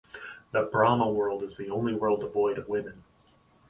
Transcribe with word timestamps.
The 0.51 0.63
Brahma 0.63 1.07
world 1.11 1.43
is 1.43 1.57
the 1.57 1.69
only 1.69 1.93
world 1.93 2.21
devoid 2.21 2.57
of 2.57 2.67
women. 2.67 3.03